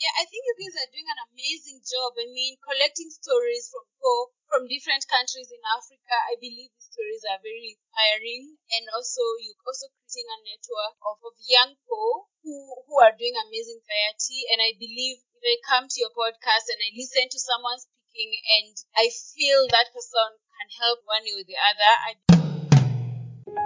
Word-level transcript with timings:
Yeah, 0.00 0.16
I 0.16 0.24
think 0.24 0.48
you 0.48 0.56
guys 0.56 0.80
are 0.80 0.88
doing 0.88 1.04
an 1.12 1.20
amazing 1.28 1.84
job. 1.84 2.16
I 2.16 2.24
mean, 2.32 2.56
collecting 2.64 3.12
stories 3.12 3.68
from 3.68 3.84
people 3.84 4.32
from 4.48 4.64
different 4.64 5.04
countries 5.04 5.52
in 5.52 5.60
Africa. 5.76 6.16
I 6.32 6.40
believe 6.40 6.72
these 6.72 6.88
stories 6.88 7.20
are 7.28 7.36
very 7.44 7.76
inspiring, 7.76 8.56
and 8.72 8.88
also 8.96 9.20
you 9.44 9.52
also 9.68 9.92
creating 9.92 10.24
a 10.32 10.38
network 10.40 10.96
of, 11.04 11.20
of 11.20 11.36
young 11.44 11.76
people 11.76 12.32
who 12.40 12.56
who 12.88 12.96
are 12.96 13.12
doing 13.12 13.36
amazing 13.44 13.84
variety. 13.84 14.48
And 14.48 14.64
I 14.64 14.72
believe 14.80 15.20
if 15.36 15.44
I 15.44 15.60
come 15.68 15.84
to 15.92 15.98
your 16.00 16.16
podcast 16.16 16.72
and 16.72 16.80
I 16.80 16.96
listen 16.96 17.28
to 17.28 17.36
someone 17.38 17.76
speaking, 17.76 18.32
and 18.56 18.72
I 18.96 19.12
feel 19.12 19.68
that 19.68 19.92
person 19.92 20.32
can 20.32 20.68
help 20.80 21.04
one 21.04 21.28
way 21.28 21.36
or 21.36 21.44
the 21.44 21.60
other, 21.60 21.92
I 22.08 22.39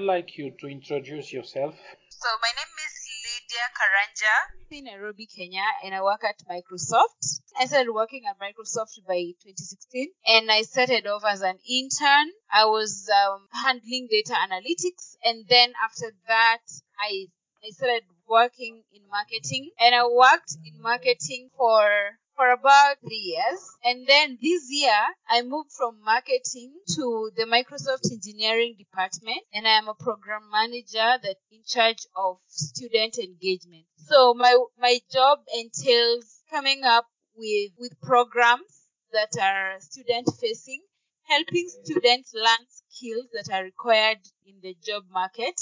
would 0.00 0.06
like 0.06 0.38
you 0.38 0.50
to 0.58 0.66
introduce 0.66 1.32
yourself. 1.32 1.74
So 2.08 2.28
my 2.40 2.52
name 2.56 2.74
is 2.86 2.94
Lydiah 3.24 3.70
Karanja. 3.76 4.34
in 4.70 4.84
Nairobi, 4.84 5.26
Kenya, 5.26 5.64
and 5.84 5.94
I 5.94 6.02
work 6.02 6.24
at 6.24 6.36
Microsoft. 6.48 7.40
I 7.58 7.66
started 7.66 7.92
working 7.92 8.22
at 8.28 8.38
Microsoft 8.38 8.96
by 9.06 9.36
2016, 9.44 10.08
and 10.26 10.50
I 10.50 10.62
started 10.62 11.06
off 11.06 11.22
as 11.28 11.42
an 11.42 11.58
intern. 11.68 12.32
I 12.50 12.64
was 12.64 13.10
um, 13.12 13.46
handling 13.52 14.08
data 14.10 14.34
analytics, 14.34 15.16
and 15.22 15.44
then 15.48 15.72
after 15.84 16.12
that, 16.28 16.64
I 16.98 17.26
I 17.62 17.70
started 17.72 18.04
working 18.26 18.82
in 18.94 19.02
marketing, 19.10 19.70
and 19.78 19.94
I 19.94 20.06
worked 20.06 20.56
in 20.64 20.80
marketing 20.80 21.50
for 21.58 22.16
for 22.36 22.50
about 22.50 22.96
three 23.00 23.34
years. 23.36 23.60
And 23.84 24.06
then 24.06 24.38
this 24.40 24.66
year, 24.70 25.00
I 25.28 25.42
moved 25.42 25.72
from 25.72 26.02
marketing 26.04 26.74
to 26.94 27.30
the 27.36 27.44
Microsoft 27.44 28.10
engineering 28.10 28.76
department, 28.78 29.42
and 29.52 29.66
I 29.66 29.78
am 29.78 29.88
a 29.88 29.94
program 29.94 30.50
manager 30.50 31.18
that 31.22 31.36
in 31.50 31.62
charge 31.66 32.06
of 32.16 32.38
student 32.48 33.18
engagement. 33.18 33.86
So 33.96 34.34
my 34.34 34.56
my 34.78 35.00
job 35.12 35.40
entails 35.54 36.42
coming 36.50 36.82
up 36.84 37.06
with 37.34 37.72
with 37.78 38.00
programs 38.00 38.88
that 39.12 39.36
are 39.40 39.80
student 39.80 40.28
facing, 40.40 40.82
helping 41.24 41.68
students 41.82 42.32
learn 42.34 42.66
skills 42.88 43.26
that 43.32 43.52
are 43.52 43.64
required 43.64 44.18
in 44.46 44.56
the 44.62 44.76
job 44.84 45.04
market 45.10 45.60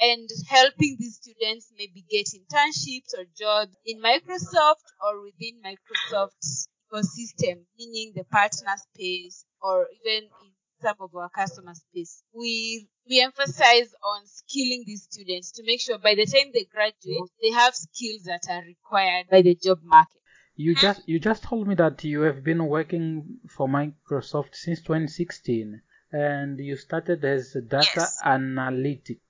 and 0.00 0.28
helping 0.48 0.96
these 0.98 1.16
students 1.16 1.72
maybe 1.76 2.04
get 2.08 2.26
internships 2.26 3.12
or 3.16 3.24
jobs 3.38 3.76
in 3.84 4.00
Microsoft 4.00 4.84
or 5.02 5.22
within 5.22 5.60
Microsoft's 5.64 6.68
ecosystem, 6.92 7.64
meaning 7.78 8.12
the 8.14 8.24
partner 8.24 8.74
space 8.76 9.44
or 9.60 9.88
even 10.00 10.24
in 10.42 10.52
some 10.82 10.96
of 11.00 11.14
our 11.14 11.28
customer 11.30 11.74
space. 11.74 12.22
We 12.32 12.88
we 13.08 13.20
emphasize 13.20 13.94
on 14.02 14.26
skilling 14.26 14.84
these 14.86 15.04
students 15.04 15.52
to 15.52 15.62
make 15.64 15.80
sure 15.80 15.98
by 15.98 16.14
the 16.14 16.26
time 16.26 16.50
they 16.52 16.64
graduate, 16.64 17.30
they 17.42 17.50
have 17.50 17.74
skills 17.74 18.22
that 18.24 18.46
are 18.50 18.62
required 18.62 19.26
by 19.30 19.42
the 19.42 19.54
job 19.54 19.80
market. 19.82 20.20
You 20.56 20.74
just 20.74 21.08
you 21.08 21.18
just 21.20 21.44
told 21.44 21.68
me 21.68 21.74
that 21.76 22.02
you 22.02 22.22
have 22.22 22.42
been 22.42 22.66
working 22.66 23.40
for 23.48 23.68
Microsoft 23.68 24.54
since 24.54 24.82
2016, 24.82 25.82
and 26.10 26.58
you 26.58 26.76
started 26.76 27.24
as 27.24 27.54
a 27.54 27.60
data 27.62 27.84
Yes. 27.84 28.20
analytic. 28.24 29.20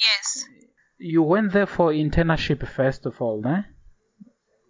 Yes. 0.00 0.44
You 0.98 1.22
went 1.22 1.52
there 1.52 1.66
for 1.66 1.90
internship 1.92 2.66
first 2.68 3.06
of 3.06 3.20
all, 3.20 3.46
eh? 3.46 3.62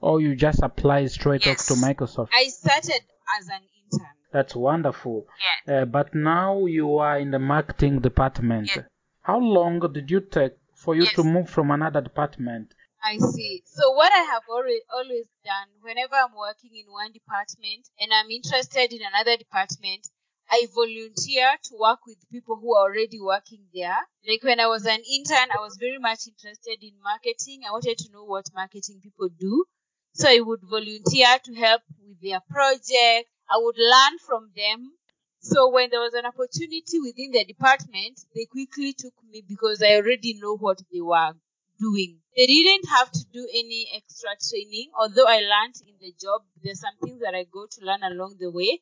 Or 0.01 0.21
you 0.21 0.35
just 0.35 0.63
applied 0.63 1.11
straight 1.11 1.47
Yes. 1.47 1.71
off 1.71 1.79
to 1.79 1.87
Microsoft? 1.87 2.29
I 2.33 2.45
started 2.49 3.03
as 3.39 3.49
an 3.49 3.63
intern. 3.83 4.07
That's 4.33 4.55
wonderful. 4.55 5.27
Yeah. 5.67 5.83
Uh, 5.83 5.85
but 5.85 6.15
now 6.15 6.67
you 6.67 6.99
are 6.99 7.19
in 7.19 7.31
the 7.33 7.39
marketing 7.39 8.01
department. 8.01 8.71
Yeah. 8.75 8.83
How 9.23 9.39
long 9.39 9.81
did 9.93 10.11
you 10.11 10.21
take 10.21 10.53
for 10.75 10.95
you 10.95 11.07
to 11.07 11.23
move 11.25 11.51
from 11.51 11.71
another 11.71 12.01
department? 12.01 12.73
I 13.03 13.17
see. 13.19 13.63
So 13.67 13.91
what 13.93 14.13
I 14.13 14.23
have 14.33 14.43
always 14.49 14.83
always 14.93 15.27
done 15.45 15.69
whenever 15.81 16.15
I'm 16.15 16.35
working 16.37 16.71
in 16.75 16.91
one 16.93 17.13
department 17.13 17.89
and 17.99 18.13
I'm 18.13 18.31
interested 18.31 18.93
in 18.93 19.01
another 19.03 19.37
department, 19.37 20.09
I 20.51 20.67
volunteer 20.75 21.57
to 21.65 21.77
work 21.79 22.01
with 22.07 22.19
people 22.31 22.57
who 22.57 22.75
are 22.75 22.91
already 22.91 23.21
working 23.21 23.67
there. 23.73 23.97
Like 24.27 24.43
when 24.43 24.59
I 24.61 24.67
was 24.67 24.85
an 24.85 25.01
intern, 25.01 25.49
I 25.57 25.61
was 25.61 25.77
very 25.79 25.99
much 25.99 26.27
interested 26.27 26.79
in 26.83 27.01
marketing. 27.03 27.63
I 27.67 27.71
wanted 27.73 27.99
to 27.99 28.13
know 28.13 28.25
what 28.25 28.47
marketing 28.55 29.01
people 29.03 29.29
do. 29.39 29.65
So 30.13 30.29
I 30.29 30.41
would 30.41 30.61
volunteer 30.63 31.39
to 31.45 31.55
help 31.55 31.83
with 32.05 32.21
their 32.21 32.41
project. 32.51 33.31
I 33.49 33.57
would 33.59 33.77
learn 33.79 34.19
from 34.27 34.51
them. 34.57 34.93
So 35.41 35.71
when 35.71 35.91
there 35.91 36.01
was 36.01 36.15
an 36.15 36.27
opportunity 36.27 36.99
within 37.01 37.31
the 37.31 37.45
department, 37.45 38.21
they 38.35 38.45
quickly 38.47 38.93
took 38.93 39.15
me 39.31 39.43
because 39.49 39.83
I 39.83 39.95
already 39.97 40.35
know 40.35 40.57
what 40.57 40.83
they 40.93 41.01
were 41.01 41.33
doing. 41.79 42.19
They 42.37 42.47
didn't 42.47 42.89
have 42.89 43.11
to 43.11 43.25
do 43.33 43.49
any 43.55 43.89
extra 43.95 44.31
training, 44.49 44.91
although 44.99 45.27
I 45.27 45.41
learned 45.41 45.77
in 45.87 45.95
the 46.01 46.13
job. 46.21 46.43
There's 46.63 46.81
some 46.81 46.97
things 47.03 47.21
that 47.21 47.35
I 47.35 47.45
go 47.45 47.67
to 47.71 47.85
learn 47.85 48.03
along 48.03 48.37
the 48.39 48.51
way, 48.51 48.81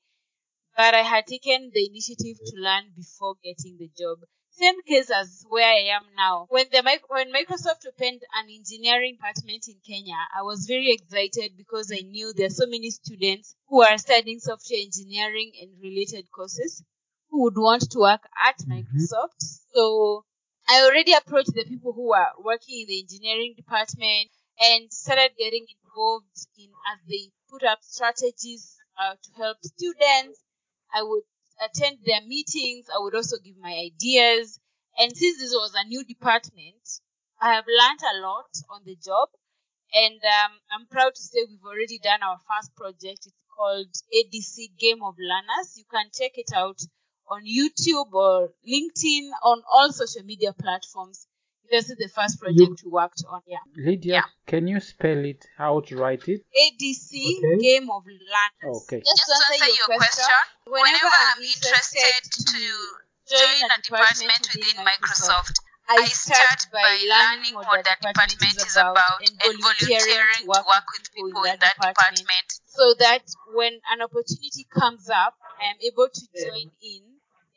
but 0.79 0.95
I 0.95 1.03
had 1.03 1.27
taken 1.27 1.73
the 1.75 1.87
initiative 1.87 2.39
to 2.39 2.53
learn 2.57 2.93
before 2.97 3.35
getting 3.43 3.79
the 3.79 3.91
job. 3.99 4.19
Same 4.53 4.81
case 4.83 5.11
as 5.11 5.45
where 5.49 5.69
I 5.69 5.91
am 5.97 6.05
now. 6.17 6.47
When 6.51 6.67
the 6.71 6.83
when 7.09 7.33
Microsoft 7.33 7.85
opened 7.85 8.23
an 8.33 8.47
engineering 8.49 9.17
department 9.17 9.67
in 9.67 9.81
Kenya, 9.85 10.15
I 10.39 10.43
was 10.43 10.67
very 10.69 10.93
excited 10.93 11.57
because 11.57 11.91
I 11.93 12.03
knew 12.07 12.33
there 12.33 12.47
are 12.47 12.61
so 12.63 12.67
many 12.67 12.91
students 12.91 13.57
who 13.67 13.83
are 13.83 13.99
studying 13.99 14.39
software 14.39 14.79
engineering 14.81 15.51
and 15.61 15.71
related 15.83 16.31
courses 16.31 16.85
who 17.31 17.43
would 17.43 17.59
want 17.59 17.91
to 17.91 17.99
work 17.99 18.23
at 18.47 18.59
Microsoft. 18.71 19.43
So 19.75 20.25
I 20.69 20.85
already 20.85 21.13
approached 21.13 21.55
the 21.55 21.65
people 21.65 21.93
who 21.93 22.11
were 22.11 22.31
working 22.45 22.83
in 22.83 22.87
the 22.87 23.01
engineering 23.01 23.55
department 23.57 24.31
and 24.61 24.93
started 24.93 25.33
getting 25.37 25.67
involved 25.83 26.39
in 26.57 26.71
as 26.93 27.01
they 27.09 27.31
put 27.51 27.65
up 27.65 27.81
strategies 27.83 28.77
uh, 28.97 29.15
to 29.15 29.31
help 29.43 29.57
students. 29.63 30.39
I 30.95 31.03
would 31.03 31.23
attend 31.63 31.99
their 32.05 32.23
meetings. 32.23 32.87
I 32.95 32.99
would 32.99 33.15
also 33.15 33.37
give 33.45 33.57
my 33.59 33.73
ideas. 33.73 34.59
And 34.99 35.17
since 35.17 35.39
this 35.39 35.53
was 35.53 35.75
a 35.75 35.87
new 35.87 36.05
department, 36.05 36.83
I 37.41 37.55
have 37.55 37.65
learned 37.69 38.01
a 38.03 38.21
lot 38.21 38.51
on 38.71 38.83
the 38.85 38.97
job. 38.97 39.29
And 39.95 40.21
um, 40.21 40.53
I'm 40.73 40.87
proud 40.87 41.15
to 41.15 41.23
say 41.23 41.47
we've 41.49 41.65
already 41.65 41.99
done 41.99 42.23
our 42.23 42.39
first 42.49 42.75
project. 42.75 43.27
It's 43.27 43.33
called 43.57 43.95
ADC 44.13 44.77
Game 44.79 45.03
of 45.03 45.15
Learners. 45.19 45.77
You 45.77 45.85
can 45.91 46.07
check 46.13 46.33
it 46.35 46.51
out 46.55 46.81
on 47.31 47.45
YouTube 47.45 48.13
or 48.13 48.51
LinkedIn 48.67 49.31
on 49.45 49.63
all 49.73 49.93
social 49.93 50.25
media 50.25 50.53
platforms. 50.53 51.28
This 51.71 51.91
is 51.91 51.97
the 51.99 52.09
first 52.09 52.41
project 52.41 52.83
we 52.85 52.91
worked 52.91 53.23
on. 53.29 53.43
Yeah. 53.47 53.59
Lydiah, 53.77 54.15
Yeah. 54.15 54.25
can 54.47 54.67
you 54.67 54.81
spell 54.81 55.23
it? 55.25 55.45
How 55.57 55.81
to 55.81 55.97
write 55.97 56.27
it? 56.29 56.41
ADC 56.57 57.39
Okay. 57.39 57.59
Game 57.61 57.91
of 57.91 58.05
Learners. 58.07 58.83
Okay. 58.85 59.01
Just, 59.01 59.25
Just 59.29 59.47
to 59.49 59.53
answer 59.55 59.67
your 59.77 59.97
question, 59.99 60.35
whenever 60.67 61.13
I'm 61.13 61.43
interested 61.43 62.23
to 62.57 62.61
join 63.29 63.71
a 63.71 63.83
department 63.83 64.49
within 64.55 64.85
Microsoft, 64.85 65.57
I 65.91 66.05
start 66.07 66.67
by 66.73 66.89
learning 67.09 67.55
what 67.55 67.85
that 67.85 68.01
department 68.01 68.43
is 68.45 68.77
about 68.77 69.21
and 69.21 69.61
volunteering 69.61 70.45
to 70.45 70.47
work 70.47 70.85
with 70.93 71.13
people 71.15 71.45
in 71.45 71.59
that 71.61 71.75
department. 71.77 72.49
so 72.67 72.95
that 72.99 73.25
when 73.55 73.73
an 73.93 74.03
opportunity 74.03 74.65
comes 74.73 75.09
up, 75.11 75.35
I 75.61 75.65
am 75.71 75.77
able 75.83 76.09
to 76.09 76.23
join 76.39 76.71
in 76.81 77.03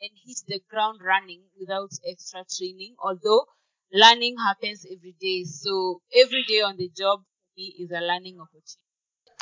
and 0.02 0.10
hit 0.26 0.38
the 0.48 0.60
ground 0.68 1.00
running 1.00 1.42
without 1.60 1.90
extra 2.08 2.44
training. 2.44 2.96
Although 2.98 3.46
learning 3.92 4.36
happens 4.38 4.86
every 4.86 5.14
day, 5.20 5.44
so 5.44 6.00
every 6.16 6.44
day 6.44 6.60
on 6.62 6.76
the 6.76 6.90
job 6.96 7.20
for 7.20 7.46
me 7.56 7.74
is 7.78 7.90
a 7.90 8.00
learning 8.00 8.40
opportunity. 8.40 8.78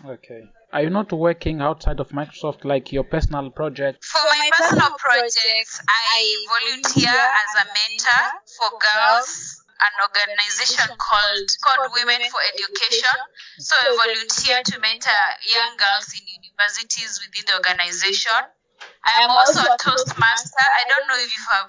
Okay. 0.04 0.48
Are 0.72 0.82
you 0.82 0.90
not 0.90 1.12
working 1.12 1.60
outside 1.60 2.00
of 2.00 2.08
Microsoft 2.08 2.64
like 2.64 2.90
your 2.90 3.04
personal 3.04 3.50
project? 3.50 4.02
For 4.04 4.22
my 4.24 4.50
personal 4.56 4.96
projects, 4.98 5.82
I 5.86 6.20
volunteer 6.48 7.12
as 7.12 7.50
a 7.60 7.66
mentor 7.68 8.24
for 8.56 8.70
girls, 8.80 9.60
an 9.76 9.94
organization 10.00 10.88
called 10.96 11.48
called 11.60 11.92
Women 11.94 12.22
for 12.32 12.40
Education. 12.54 13.18
So 13.58 13.76
I 13.76 13.92
volunteer 13.92 14.62
to 14.64 14.80
mentor 14.80 15.24
young 15.52 15.76
girls 15.76 16.08
in 16.16 16.24
universities 16.24 17.20
within 17.20 17.44
the 17.44 17.54
organization. 17.60 18.40
I 19.04 19.24
am 19.24 19.30
also 19.30 19.60
a 19.60 19.76
Toastmaster. 19.76 20.64
I 20.64 20.88
don't 20.88 21.08
know 21.08 21.20
if 21.20 21.28
you 21.28 21.44
have 21.52 21.68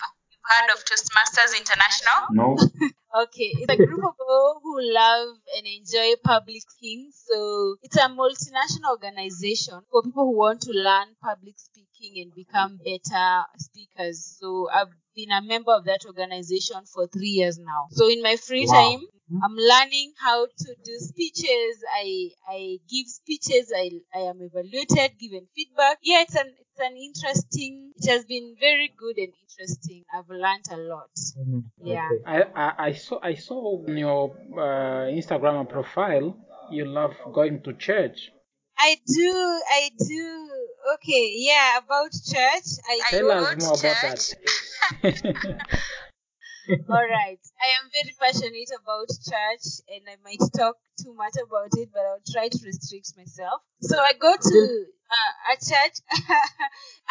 heard 0.50 0.70
of 0.74 0.84
Toastmasters 0.86 1.58
International. 1.58 2.28
No. 2.32 2.58
Okay, 3.14 3.52
it's 3.60 3.74
a 3.74 3.76
group 3.76 4.00
of 4.06 4.16
people 4.16 4.62
who 4.64 4.80
love 4.94 5.36
and 5.58 5.68
enjoy 5.68 6.16
public 6.24 6.62
speaking. 6.62 7.12
So 7.12 7.76
it's 7.82 7.98
a 7.98 8.08
multinational 8.08 8.92
organization 8.92 9.82
for 9.92 10.02
people 10.02 10.28
who 10.32 10.38
want 10.38 10.62
to 10.62 10.72
learn 10.72 11.18
public 11.22 11.60
speaking 11.60 11.91
and 12.04 12.34
become 12.34 12.80
better 12.84 13.44
speakers. 13.58 14.38
So 14.40 14.70
I've 14.74 14.90
been 15.16 15.32
a 15.32 15.42
member 15.42 15.72
of 15.74 15.86
that 15.86 16.06
organization 16.06 16.86
for 16.86 17.08
three 17.08 17.30
years 17.30 17.58
now. 17.58 17.88
So 17.92 18.10
in 18.10 18.22
my 18.22 18.36
free 18.38 18.66
Wow. 18.68 18.92
time, 18.94 19.02
I'm 19.44 19.56
learning 19.56 20.14
how 20.20 20.46
to 20.46 20.76
do 20.84 21.00
speeches. 21.00 21.84
I 21.96 22.30
I 22.48 22.78
give 22.90 23.08
speeches. 23.08 23.72
I 23.76 23.92
I 24.14 24.20
am 24.22 24.42
evaluated, 24.42 25.18
given 25.20 25.48
feedback. 25.56 25.98
Yeah, 26.02 26.22
it's 26.22 26.36
an 26.36 26.54
it's 26.60 26.80
an 26.80 26.98
interesting. 26.98 27.94
It 27.96 28.10
has 28.10 28.26
been 28.26 28.56
very 28.60 28.90
good 28.98 29.18
and 29.18 29.34
interesting. 29.42 30.04
I've 30.14 30.30
learned 30.30 30.66
a 30.72 30.78
lot. 30.78 31.10
Yeah. 31.84 32.10
I, 32.26 32.44
I, 32.56 32.74
I 32.88 32.92
saw 32.94 33.20
I 33.22 33.36
saw 33.36 33.84
on 33.88 33.98
your 33.98 34.32
uh, 34.54 35.08
Instagram 35.12 35.70
profile 35.70 36.38
you 36.72 36.86
love 36.86 37.14
going 37.34 37.62
to 37.64 37.74
church. 37.74 38.32
I 38.78 38.98
do, 39.08 39.62
I 39.72 39.90
do. 39.98 40.61
Okay, 40.96 41.34
yeah, 41.38 41.78
about 41.78 42.12
church. 42.12 42.80
I 42.90 43.02
I 43.06 43.12
Tell 43.12 43.32
us 43.32 43.48
go 43.48 43.56
to 43.56 43.66
more 43.66 43.74
about 43.74 43.96
church. 44.02 44.34
that. 45.04 45.62
All 46.90 47.08
right. 47.08 47.40
I 47.60 47.68
am 47.82 47.90
very 47.92 48.14
passionate 48.20 48.70
about 48.80 49.10
church 49.10 49.82
and 49.90 50.04
I 50.08 50.16
might 50.24 50.42
talk 50.56 50.78
too 51.02 51.14
much 51.14 51.34
about 51.42 51.74
it, 51.74 51.90
but 51.92 52.02
I'll 52.02 52.24
try 52.32 52.50
to 52.50 52.60
restrict 52.66 53.14
myself. 53.18 53.62
So 53.82 53.98
I 53.98 54.14
go 54.20 54.36
to 54.36 54.86
uh, 55.12 55.54
a 55.54 55.56
church, 55.58 55.98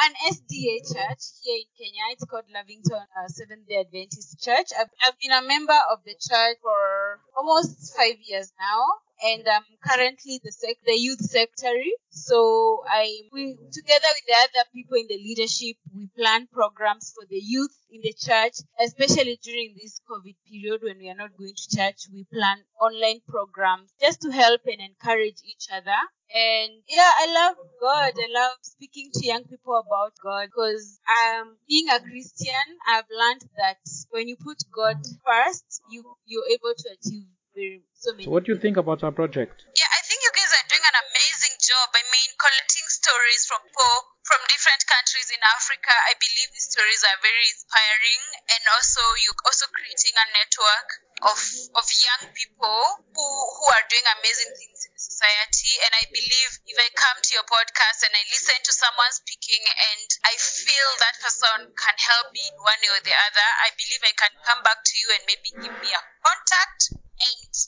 an 0.04 0.12
SDA 0.30 0.86
church 0.86 1.22
here 1.42 1.60
in 1.60 1.68
Kenya. 1.76 2.04
It's 2.12 2.24
called 2.24 2.44
Lavington 2.54 2.94
uh, 2.94 3.28
Seventh 3.28 3.68
day 3.68 3.80
Adventist 3.80 4.40
Church. 4.40 4.70
I've, 4.78 4.90
I've 5.06 5.18
been 5.20 5.32
a 5.32 5.46
member 5.46 5.78
of 5.90 5.98
the 6.04 6.14
church 6.14 6.56
for 6.62 7.20
almost 7.36 7.96
five 7.96 8.16
years 8.24 8.52
now. 8.58 8.84
And 9.22 9.46
I'm 9.48 9.64
currently 9.86 10.40
the 10.42 10.52
sec- 10.52 10.84
the 10.84 10.94
youth 10.96 11.20
secretary. 11.20 11.92
So 12.10 12.82
I 12.88 13.28
we 13.32 13.56
together 13.72 14.10
with 14.14 14.26
the 14.26 14.34
other 14.34 14.68
people 14.74 14.96
in 14.96 15.06
the 15.08 15.16
leadership, 15.18 15.76
we 15.94 16.08
plan 16.16 16.48
programs 16.52 17.12
for 17.14 17.26
the 17.28 17.38
youth 17.38 17.76
in 17.90 18.00
the 18.02 18.14
church, 18.14 18.56
especially 18.80 19.38
during 19.42 19.74
this 19.76 20.00
COVID 20.08 20.36
period 20.48 20.80
when 20.82 20.98
we 20.98 21.10
are 21.10 21.14
not 21.14 21.36
going 21.36 21.54
to 21.54 21.76
church. 21.76 22.08
We 22.12 22.24
plan 22.32 22.58
online 22.80 23.20
programs 23.28 23.92
just 24.00 24.22
to 24.22 24.30
help 24.30 24.62
and 24.66 24.80
encourage 24.80 25.40
each 25.44 25.68
other. 25.72 26.00
And 26.32 26.82
yeah, 26.88 27.10
I 27.18 27.26
love 27.32 27.56
God. 27.80 28.12
I 28.16 28.28
love 28.32 28.56
speaking 28.62 29.10
to 29.14 29.26
young 29.26 29.44
people 29.44 29.74
about 29.74 30.12
God 30.22 30.46
because 30.46 31.00
um, 31.08 31.56
being 31.68 31.88
a 31.88 32.00
Christian, 32.00 32.66
I've 32.88 33.10
learned 33.10 33.42
that 33.58 33.78
when 34.10 34.28
you 34.28 34.36
put 34.36 34.62
God 34.72 34.96
first, 35.26 35.82
you 35.90 36.04
you're 36.26 36.46
able 36.48 36.74
to 36.76 36.88
achieve 36.90 37.26
very 37.54 37.82
so 37.94 38.12
many. 38.12 38.24
so 38.24 38.30
what 38.30 38.44
do 38.44 38.52
you 38.52 38.58
think 38.58 38.76
about 38.76 39.02
our 39.02 39.12
project? 39.12 39.66
Yeah, 39.74 39.90
I 39.90 40.00
think 40.06 40.22
you 40.22 40.32
guys 40.32 40.52
are 40.54 40.66
doing 40.70 40.86
an 40.86 40.96
amazing 40.96 41.54
job. 41.60 41.88
I 41.92 42.04
mean, 42.08 42.30
collecting 42.38 42.86
stories 42.88 43.42
from 43.46 43.60
people 43.66 43.94
from 44.24 44.40
different 44.46 44.82
countries 44.86 45.28
in 45.34 45.40
Africa. 45.42 45.90
I 45.90 46.14
believe 46.20 46.48
these 46.54 46.70
stories 46.70 47.02
are 47.02 47.18
very 47.18 47.46
inspiring, 47.50 48.22
and 48.54 48.62
also 48.76 49.02
you're 49.26 49.42
also 49.46 49.66
creating 49.74 50.14
a 50.14 50.26
network 50.30 50.88
of 51.26 51.40
of 51.76 51.86
young 51.90 52.32
people 52.32 52.80
who 53.12 53.26
who 53.26 53.66
are 53.74 53.86
doing 53.90 54.06
amazing 54.20 54.52
things 54.54 54.80
in 54.86 54.94
society. 54.96 55.72
And 55.84 55.92
I 55.98 56.04
believe 56.08 56.50
if 56.70 56.76
I 56.78 56.88
come 56.94 57.18
to 57.18 57.30
your 57.34 57.46
podcast 57.48 58.06
and 58.06 58.14
I 58.14 58.22
listen 58.30 58.58
to 58.62 58.72
someone 58.72 59.12
speaking, 59.12 59.62
and 59.66 60.08
I 60.24 60.34
feel 60.38 60.88
that 61.02 61.18
person 61.18 61.58
can 61.74 61.96
help 61.98 62.30
me 62.32 62.46
in 62.46 62.56
one 62.62 62.80
way 62.80 62.92
or 62.94 63.02
the 63.02 63.16
other, 63.16 63.48
I 63.66 63.74
believe 63.74 64.02
I 64.06 64.14
can 64.14 64.32
come 64.46 64.60
back 64.62 64.80
to 64.86 64.94
you 64.96 65.08
and 65.18 65.22
maybe 65.26 65.50
give 65.60 65.76
me 65.82 65.90
a 65.90 66.02
contact 66.22 66.80
and 66.92 66.99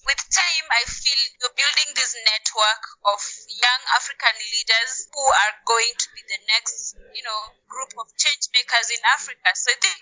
with 0.07 0.21
time, 0.31 0.67
I 0.71 0.83
feel 0.89 1.21
you're 1.39 1.55
building 1.55 1.91
this 1.95 2.13
network 2.27 2.83
of 3.07 3.21
young 3.49 3.83
African 3.95 4.35
leaders 4.35 5.07
who 5.15 5.23
are 5.23 5.55
going 5.63 5.95
to 5.95 6.07
be 6.15 6.23
the 6.27 6.41
next, 6.51 6.99
you 7.15 7.23
know, 7.23 7.41
group 7.71 7.93
of 7.99 8.11
change 8.19 8.51
makers 8.51 8.91
in 8.91 9.01
Africa. 9.15 9.49
So 9.55 9.71
I 9.71 9.79
think 9.79 10.01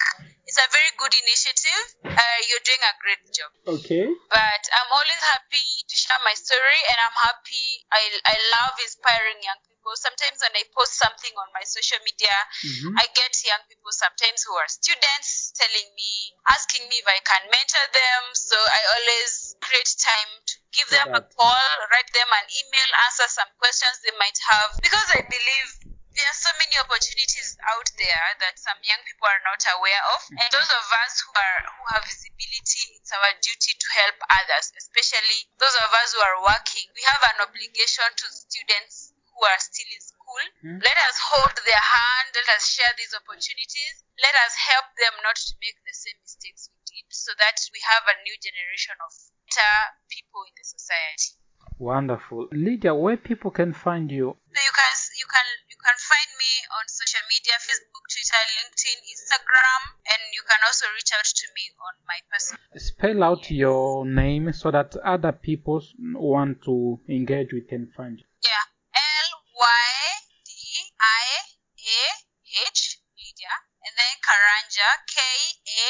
it's 0.48 0.58
a 0.58 0.68
very 0.72 0.92
good 0.96 1.14
initiative. 1.14 1.84
Uh, 2.16 2.38
you're 2.48 2.64
doing 2.64 2.82
a 2.82 2.94
great 2.98 3.24
job. 3.30 3.50
Okay. 3.78 4.06
But 4.32 4.62
I'm 4.72 4.90
always 4.90 5.22
happy 5.22 5.68
to 5.84 5.94
share 5.94 6.20
my 6.24 6.34
story, 6.34 6.80
and 6.90 6.98
I'm 6.98 7.16
happy. 7.20 7.68
I 7.92 8.02
I 8.24 8.36
love 8.58 8.74
inspiring 8.82 9.44
young 9.44 9.62
people. 9.90 9.98
Sometimes 9.98 10.38
when 10.38 10.54
I 10.54 10.62
post 10.70 10.94
something 10.94 11.34
on 11.34 11.50
my 11.50 11.66
social 11.66 11.98
media, 12.06 12.30
Mhm. 12.62 12.94
I 12.94 13.06
get 13.14 13.34
young 13.42 13.62
people 13.66 13.90
sometimes 13.90 14.42
who 14.46 14.54
are 14.54 14.68
students 14.68 15.50
telling 15.58 15.94
me, 15.94 16.34
asking 16.48 16.86
me 16.88 16.98
if 16.98 17.06
I 17.06 17.18
can 17.20 17.50
mentor 17.50 17.86
them. 17.92 18.34
So 18.34 18.54
I 18.54 18.80
always 18.94 19.56
create 19.60 19.90
time 19.98 20.30
to 20.46 20.54
give 20.72 20.88
them 20.90 21.14
a 21.14 21.22
call, 21.22 21.66
write 21.90 22.12
them 22.14 22.30
an 22.30 22.46
email, 22.46 22.88
answer 23.06 23.26
some 23.28 23.50
questions 23.58 23.98
they 24.04 24.14
might 24.18 24.38
have. 24.46 24.78
Because 24.80 25.10
I 25.10 25.22
believe 25.26 25.68
there 26.10 26.26
are 26.26 26.34
so 26.34 26.50
many 26.58 26.74
opportunities 26.78 27.56
out 27.70 27.86
there 27.96 28.26
that 28.42 28.58
some 28.58 28.76
young 28.82 28.98
people 29.06 29.26
are 29.30 29.42
not 29.46 29.62
aware 29.78 30.04
of. 30.14 30.20
And 30.30 30.48
those 30.50 30.68
of 30.68 30.84
us 31.06 31.12
who 31.22 31.30
are 31.30 31.58
who 31.70 31.82
have 31.94 32.04
visibility, 32.04 32.98
it's 32.98 33.12
our 33.14 33.32
duty 33.40 33.72
to 33.78 33.88
help 33.94 34.16
others, 34.28 34.72
especially 34.76 35.48
those 35.58 35.74
of 35.86 35.90
us 36.02 36.12
who 36.14 36.20
are 36.20 36.42
working. 36.42 36.86
We 36.94 37.02
have 37.06 37.22
an 37.34 37.38
obligation 37.46 38.10
to 38.10 38.26
students 38.26 39.14
who 39.40 39.48
are 39.48 39.62
still 39.64 39.88
in 39.88 40.02
school. 40.04 40.44
Mhm. 40.60 40.84
Let 40.84 40.98
us 41.08 41.16
hold 41.32 41.56
their 41.64 41.80
hand, 41.80 42.28
let 42.36 42.48
us 42.60 42.68
share 42.68 42.92
these 43.00 43.16
opportunities, 43.16 44.04
let 44.20 44.36
us 44.44 44.52
help 44.68 44.92
them 45.00 45.16
not 45.24 45.36
to 45.40 45.56
make 45.64 45.80
the 45.88 45.96
same 45.96 46.20
mistakes 46.20 46.68
we 46.68 46.76
did 46.84 47.08
so 47.08 47.32
that 47.40 47.56
we 47.72 47.80
have 47.88 48.04
a 48.04 48.20
new 48.20 48.36
generation 48.36 49.00
of 49.00 49.16
better 49.48 49.74
people 50.12 50.44
in 50.44 50.52
the 50.60 50.64
society. 50.68 51.40
Wonderful. 51.80 52.48
Lydiah, 52.52 52.94
where 52.94 53.16
people 53.16 53.50
can 53.50 53.72
find 53.72 54.12
you? 54.12 54.36
So 54.52 54.60
you 54.60 54.74
can 54.76 54.92
you 55.16 55.26
can 55.32 55.46
you 55.72 55.76
can 55.80 55.96
find 55.96 56.30
me 56.36 56.52
on 56.76 56.84
social 56.88 57.24
media, 57.32 57.56
Facebook, 57.56 58.04
Twitter, 58.12 58.42
LinkedIn, 58.60 59.00
Instagram, 59.00 59.82
and 60.12 60.22
you 60.36 60.42
can 60.44 60.60
also 60.66 60.84
reach 60.92 61.12
out 61.16 61.24
to 61.24 61.46
me 61.56 61.72
on 61.80 61.94
my 62.04 62.20
personal. 62.28 62.60
Spell 62.76 63.24
out 63.24 63.50
your 63.50 64.04
name 64.04 64.52
so 64.52 64.70
that 64.70 64.96
other 65.04 65.32
people 65.32 65.80
who 65.96 66.20
want 66.20 66.62
to 66.64 67.00
engage 67.08 67.52
with 67.52 67.68
can 67.68 67.88
find 67.96 68.20
you. 68.20 68.26
Yeah, 68.44 68.64
L 68.92 69.30
Y 69.56 69.88
D 70.44 70.52
I 71.00 71.24
A 71.80 72.04
H 72.68 73.00
Lydiah, 73.16 73.60
and 73.84 73.92
then 73.96 74.12
K 75.06 75.20
A 75.66 75.84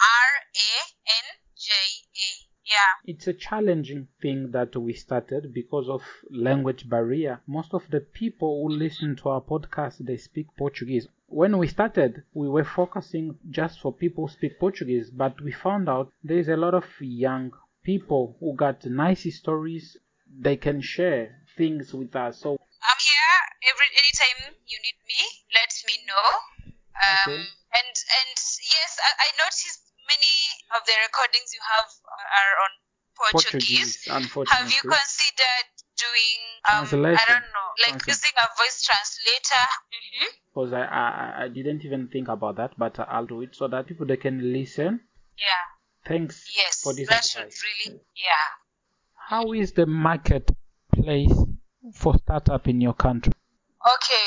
R 0.00 0.30
A 0.54 0.70
N 1.06 1.26
J 1.56 1.72
A. 1.72 2.28
Yeah. 2.64 2.92
It's 3.04 3.26
a 3.26 3.34
challenging 3.34 4.08
thing 4.22 4.50
that 4.52 4.74
we 4.74 4.94
started 4.94 5.52
because 5.52 5.88
of 5.88 6.02
language 6.30 6.88
barrier. 6.88 7.40
Most 7.46 7.74
of 7.74 7.82
the 7.90 8.00
people 8.00 8.62
who 8.62 8.74
listen 8.74 9.16
to 9.16 9.28
our 9.28 9.42
podcast 9.42 9.98
they 9.98 10.16
speak 10.16 10.46
Portuguese. 10.56 11.06
When 11.26 11.58
we 11.58 11.68
started, 11.68 12.22
we 12.32 12.48
were 12.48 12.64
focusing 12.64 13.38
just 13.50 13.80
for 13.80 13.92
people 13.92 14.26
who 14.26 14.32
speak 14.32 14.58
Portuguese, 14.58 15.10
but 15.10 15.40
we 15.42 15.52
found 15.52 15.88
out 15.88 16.10
there 16.22 16.38
is 16.38 16.48
a 16.48 16.56
lot 16.56 16.74
of 16.74 16.86
young 17.00 17.52
people 17.82 18.36
who 18.40 18.54
got 18.56 18.84
nice 18.86 19.26
stories. 19.34 19.98
They 20.26 20.56
can 20.56 20.80
share 20.80 21.42
things 21.56 21.92
with 21.92 22.16
us. 22.16 22.40
So 22.40 22.52
I'm 22.52 23.00
here 23.00 23.70
every 23.70 23.88
anytime 23.92 24.56
you 24.66 24.78
need 24.82 24.98
me. 25.06 25.20
Let 25.52 25.72
me 25.86 25.94
know. 26.08 26.28
Um, 26.94 27.32
Okay. 27.32 27.44
And 27.74 27.94
and 27.94 28.36
yes, 28.38 28.90
I, 29.02 29.10
I 29.18 29.28
noticed 29.42 29.82
many 30.06 30.34
of 30.78 30.86
the 30.86 30.94
recordings 31.06 31.50
you 31.52 31.62
have 31.74 31.90
are 32.06 32.54
on 32.64 32.72
Portuguese. 33.18 33.98
Portuguese. 34.06 34.50
Have 34.54 34.70
you 34.70 34.82
considered 34.82 35.68
doing 35.98 36.38
um, 36.70 36.86
I 37.14 37.24
don't 37.26 37.50
know, 37.54 37.68
like 37.86 37.98
Translation. 38.02 38.14
using 38.14 38.34
a 38.38 38.46
voice 38.58 38.82
translator? 38.82 39.64
hmm 39.90 40.30
because 40.54 40.72
I, 40.72 40.82
I 40.84 41.44
I 41.44 41.48
didn't 41.48 41.84
even 41.84 42.06
think 42.08 42.28
about 42.28 42.56
that, 42.56 42.78
but 42.78 42.94
I'll 43.00 43.26
do 43.26 43.42
it 43.42 43.56
so 43.56 43.66
that 43.68 43.86
people 43.88 44.06
they 44.06 44.16
can 44.16 44.52
listen. 44.52 45.00
Yeah. 45.36 45.64
Thanks 46.06 46.46
Yes. 46.56 46.82
for 46.82 46.94
this 46.94 47.08
that 47.08 47.24
should 47.24 47.50
really. 47.66 48.00
Yeah. 48.14 48.46
How 49.16 49.52
is 49.52 49.72
the 49.72 49.86
marketplace 49.86 51.34
for 51.94 52.14
startup 52.18 52.68
in 52.68 52.80
your 52.80 52.94
country? 52.94 53.32
Okay. 53.84 54.26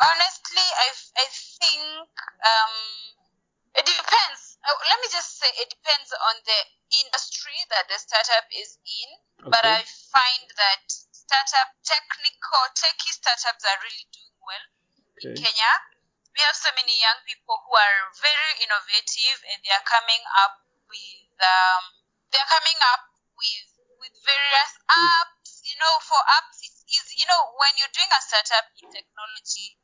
Honestly, 0.00 0.62
I, 0.62 0.88
I 1.16 1.26
think 1.58 2.08
um, 2.44 2.74
it 3.74 3.86
depends. 3.86 4.58
Uh, 4.62 4.74
let 4.90 4.98
me 5.02 5.08
just 5.10 5.38
say 5.38 5.48
it 5.58 5.70
depends 5.70 6.10
on 6.10 6.34
the 6.42 6.60
industry 7.04 7.58
that 7.70 7.86
the 7.86 7.98
startup 7.98 8.46
is 8.50 8.78
in. 8.82 9.08
But 9.38 9.62
I 9.62 9.86
find 10.10 10.44
that 10.58 10.82
startup 10.90 11.70
technical 11.86 12.62
techie 12.74 13.14
startups 13.14 13.62
are 13.62 13.78
really 13.86 14.06
doing 14.10 14.34
well 14.42 14.66
in 15.22 15.30
Kenya. 15.38 15.72
We 16.34 16.42
have 16.42 16.58
so 16.58 16.74
many 16.74 16.94
young 16.98 17.22
people 17.22 17.54
who 17.66 17.72
are 17.78 18.00
very 18.18 18.52
innovative 18.66 19.38
and 19.46 19.58
they 19.62 19.70
are 19.70 19.86
coming 19.86 20.22
up 20.42 20.58
with 20.90 21.30
um, 21.38 21.82
they 22.34 22.38
are 22.42 22.50
coming 22.50 22.78
up 22.94 23.14
with 23.38 23.68
with 24.02 24.14
various 24.26 24.72
apps. 24.90 25.62
You 25.62 25.78
know, 25.78 25.94
for 26.02 26.18
apps 26.38 26.58
it's 26.66 26.82
easy. 26.90 27.22
You 27.22 27.28
know, 27.30 27.54
when 27.54 27.72
you're 27.78 27.94
doing 27.94 28.10
a 28.10 28.20
startup 28.22 28.74
in 28.82 28.90
technology, 28.90 29.78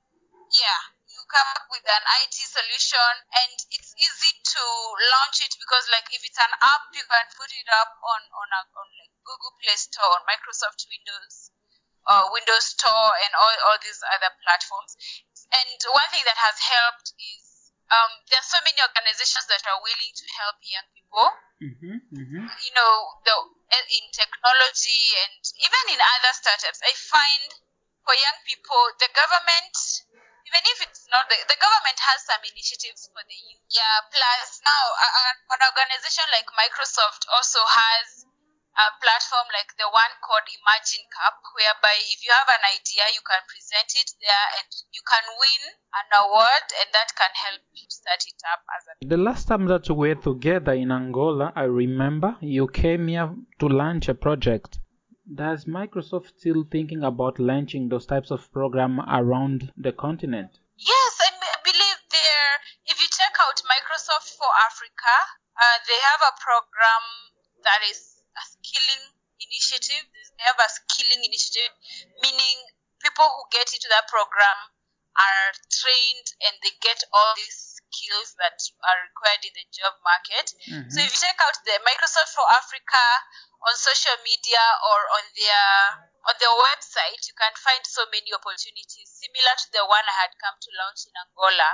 yeah, 0.51 0.94
come 1.29 1.49
up 1.57 1.67
with 1.73 1.85
an 1.87 2.05
IT 2.25 2.37
solution 2.37 3.13
and 3.45 3.55
it's 3.73 3.93
easy 3.97 4.33
to 4.35 4.65
launch 5.17 5.45
it 5.45 5.55
because 5.59 5.85
like 5.91 6.09
if 6.13 6.23
it's 6.25 6.41
an 6.41 6.55
app 6.63 6.89
you 6.93 7.05
can 7.05 7.27
put 7.37 7.51
it 7.53 7.69
up 7.81 7.97
on 8.03 8.21
on, 8.35 8.49
a, 8.49 8.61
on 8.77 8.87
like 9.01 9.15
Google 9.25 9.55
Play 9.61 9.77
Store 9.77 10.11
on 10.15 10.23
Microsoft 10.29 10.85
Windows 10.89 11.55
or 12.05 12.29
Windows 12.33 12.77
Store 12.77 13.11
and 13.25 13.33
all, 13.41 13.57
all 13.69 13.79
these 13.81 14.01
other 14.05 14.33
platforms. 14.45 14.97
And 15.49 15.81
one 15.89 16.09
thing 16.13 16.25
that 16.29 16.37
has 16.37 16.57
helped 16.61 17.17
is 17.17 17.73
um, 17.89 18.13
there 18.29 18.41
are 18.41 18.49
so 18.49 18.61
many 18.65 18.81
organizations 18.81 19.47
that 19.49 19.65
are 19.69 19.81
willing 19.81 20.13
to 20.13 20.27
help 20.41 20.57
young 20.65 20.89
people. 20.93 21.27
Mm-hmm, 21.63 21.97
mm-hmm. 22.13 22.45
You 22.45 22.73
know, 22.77 22.93
the, 23.25 23.37
in 23.73 24.05
technology 24.13 25.05
and 25.25 25.41
even 25.57 25.83
in 25.97 26.01
other 26.01 26.33
startups, 26.37 26.81
I 26.85 26.93
find 26.97 27.49
for 28.05 28.13
young 28.13 28.39
people, 28.45 28.83
the 29.01 29.09
government, 29.17 29.77
even 30.45 30.63
if 30.77 30.79
it's 30.85 31.09
not 31.09 31.25
the, 31.33 31.39
the 31.49 31.59
government 31.59 31.99
has 32.01 32.21
some 32.29 32.43
initiatives 32.45 33.09
for 33.13 33.25
the 33.25 33.39
youth. 33.49 33.65
Yeah, 33.73 33.97
plus 34.13 34.61
now 34.61 34.85
an 35.57 35.61
organization 35.65 36.29
like 36.31 36.49
Microsoft 36.53 37.25
also 37.33 37.61
has 37.65 38.29
a 38.75 38.87
platform 38.99 39.47
like 39.55 39.71
the 39.79 39.87
one 39.87 40.15
called 40.19 40.43
Imagine 40.51 41.07
Cup, 41.15 41.39
whereby 41.55 41.95
if 42.11 42.19
you 42.27 42.33
have 42.35 42.51
an 42.51 42.65
idea, 42.75 43.07
you 43.15 43.23
can 43.23 43.39
present 43.47 43.87
it 43.95 44.11
there 44.19 44.47
and 44.59 44.67
you 44.91 45.03
can 45.07 45.25
win 45.39 45.63
an 45.95 46.09
award, 46.27 46.67
and 46.83 46.91
that 46.91 47.15
can 47.15 47.31
help 47.39 47.63
you 47.71 47.87
start 47.87 48.19
it 48.27 48.41
up 48.51 48.67
as 48.75 48.83
a. 48.91 48.93
The 49.07 49.23
last 49.23 49.47
time 49.47 49.67
that 49.71 49.87
we 49.87 50.11
were 50.11 50.19
together 50.19 50.75
in 50.75 50.91
Angola, 50.91 51.53
I 51.55 51.71
remember 51.71 52.37
you 52.41 52.67
came 52.67 53.07
here 53.07 53.31
to 53.61 53.67
launch 53.69 54.09
a 54.09 54.15
project. 54.15 54.83
Does 55.25 55.65
Microsoft 55.65 56.37
still 56.37 56.69
thinking 56.69 57.03
about 57.03 57.41
launching 57.41 57.89
those 57.89 58.05
types 58.05 58.31
of 58.31 58.53
program 58.53 59.01
around 59.01 59.73
the 59.75 59.91
continent? 59.91 60.61
Yes, 60.77 61.13
I 61.17 61.33
believe 61.65 62.01
there. 62.13 62.53
If 62.85 63.01
you 63.01 63.09
check 63.09 63.33
out 63.41 63.57
Microsoft 63.65 64.37
for 64.37 64.53
Africa, 64.69 65.17
uh, 65.57 65.79
they 65.89 65.97
have 65.97 66.21
a 66.29 66.37
program 66.37 67.05
that 67.65 67.81
is 67.89 68.21
a 68.37 68.45
skilling 68.53 69.17
initiative. 69.41 70.05
They 70.37 70.45
have 70.45 70.61
a 70.61 70.69
skilling 70.69 71.25
initiative, 71.25 71.73
meaning 72.21 72.57
people 73.01 73.25
who 73.25 73.49
get 73.49 73.73
into 73.73 73.89
that 73.97 74.05
program 74.13 74.77
are 75.17 75.57
trained 75.73 76.29
and 76.45 76.53
they 76.61 76.77
get 76.85 77.01
all 77.17 77.33
these 77.33 77.64
skills 78.05 78.37
that 78.37 78.61
are 78.85 79.01
required 79.09 79.41
in 79.49 79.55
the 79.57 79.65
job 79.73 79.97
market. 80.05 80.53
Mm-hmm. 80.69 80.93
So 80.93 81.01
if 81.01 81.09
you 81.09 81.21
check 81.25 81.41
out 81.41 81.57
the 81.65 81.81
Microsoft 81.81 82.37
for 82.37 82.45
Africa 82.53 83.05
on 83.65 83.73
social 83.81 84.17
media 84.21 84.61
or 84.93 84.99
on 85.17 85.25
their 85.33 85.65
on 86.29 86.35
their 86.37 86.53
website, 86.53 87.25
you 87.25 87.37
can 87.37 87.53
find 87.57 87.81
so 87.89 88.05
many 88.13 88.29
opportunities 88.37 89.09
similar 89.09 89.55
to 89.57 89.69
the 89.73 89.85
one 89.89 90.05
I 90.05 90.17
had 90.29 90.37
come 90.37 90.57
to 90.57 90.71
launch 90.77 91.09
in 91.09 91.17
Angola. 91.17 91.71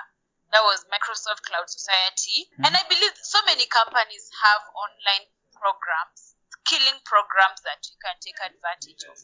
That 0.55 0.67
was 0.67 0.87
Microsoft 0.91 1.47
Cloud 1.47 1.71
Society. 1.71 2.51
Mm-hmm. 2.55 2.67
And 2.67 2.73
I 2.75 2.83
believe 2.87 3.15
so 3.23 3.39
many 3.47 3.67
companies 3.71 4.31
have 4.43 4.63
online 4.75 5.31
programs, 5.55 6.35
skilling 6.63 6.99
programs 7.07 7.63
that 7.63 7.83
you 7.87 7.95
can 8.03 8.19
take 8.19 8.39
advantage 8.39 9.03
of. 9.07 9.19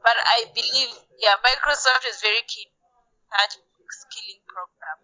But 0.00 0.16
I 0.16 0.48
believe, 0.56 0.92
yeah, 1.20 1.36
Microsoft 1.44 2.08
is 2.08 2.20
very 2.24 2.40
keen 2.48 2.72
that 3.32 3.52
skilling 3.90 4.40
program. 4.48 4.98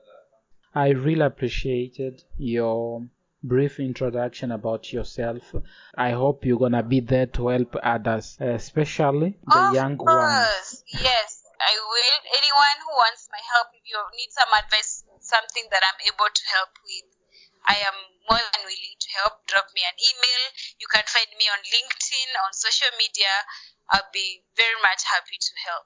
I 0.75 0.89
really 0.97 1.21
appreciated 1.21 2.25
your 2.39 3.05
brief 3.43 3.79
introduction 3.79 4.53
about 4.53 4.91
yourself. 4.91 5.55
I 5.95 6.13
hope 6.13 6.47
you're 6.47 6.59
gonna 6.59 6.83
be 6.83 7.01
there 7.01 7.27
to 7.37 7.49
help 7.49 7.77
others, 7.83 8.39
especially 8.41 9.37
the 9.45 9.69
of 9.69 9.75
young 9.75 9.99
course. 9.99 10.17
ones. 10.17 10.85
Yes, 10.89 11.45
I 11.61 11.77
will. 11.77 12.19
Anyone 12.41 12.79
who 12.89 12.93
wants 12.97 13.29
my 13.29 13.43
help, 13.53 13.69
if 13.77 13.85
you 13.85 14.01
need 14.17 14.33
some 14.33 14.49
advice, 14.49 15.05
something 15.21 15.69
that 15.69 15.85
I'm 15.85 16.01
able 16.09 16.33
to 16.33 16.45
help 16.57 16.73
with, 16.89 17.21
I 17.69 17.77
am 17.77 17.97
more 18.33 18.41
than 18.41 18.65
willing 18.65 18.97
to 18.97 19.09
help. 19.21 19.45
Drop 19.47 19.69
me 19.77 19.85
an 19.85 19.97
email. 20.01 20.43
You 20.81 20.89
can 20.89 21.05
find 21.05 21.29
me 21.37 21.53
on 21.53 21.61
LinkedIn, 21.69 22.29
on 22.49 22.51
social 22.57 22.91
media. 22.97 23.45
I'll 23.93 24.09
be 24.09 24.41
very 24.57 24.81
much 24.81 25.05
happy 25.05 25.37
to 25.37 25.53
help. 25.69 25.85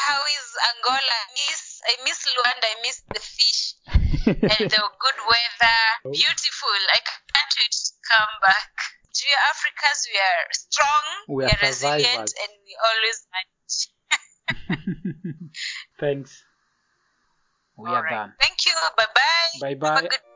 How 0.00 0.24
is 0.24 0.46
Angola? 0.72 0.98
I 0.98 1.26
miss 1.36 1.62
I 1.84 1.94
miss 2.00 2.24
Luanda. 2.32 2.64
I 2.64 2.80
miss 2.80 3.04
the 3.12 3.20
fish 3.20 3.61
and 3.88 4.66
the 4.70 4.82
good 5.02 5.18
weather. 5.26 5.80
Oh. 6.04 6.12
Beautiful. 6.12 6.78
I 6.92 7.00
can't 7.02 7.52
wait 7.58 7.72
to 7.72 7.92
come 8.10 8.34
back. 8.42 8.72
We 9.12 9.28
are 9.28 9.44
Africans. 9.52 10.00
We 10.08 10.16
are 10.18 10.42
strong. 10.52 11.04
We 11.28 11.44
are 11.44 11.46
we 11.46 11.52
are 11.52 11.62
resilient, 11.68 12.32
and 12.32 12.52
we 12.64 12.72
always 12.80 13.18
manage. 13.32 13.78
Thanks. 16.00 16.44
We 17.76 17.88
All 17.88 17.96
are 17.96 18.02
right. 18.02 18.10
done. 18.10 18.32
Thank 18.40 18.66
you. 18.66 18.72
Bye 18.96 19.04
bye. 19.14 19.58
Bye 19.60 19.74
bye. 19.74 19.94
Have 19.96 20.04
a 20.04 20.08
good 20.08 20.26